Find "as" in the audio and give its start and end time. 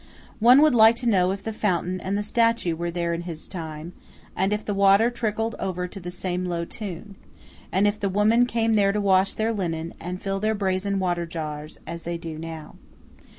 11.85-12.01